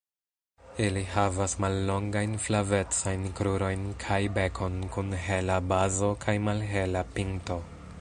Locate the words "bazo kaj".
5.75-6.39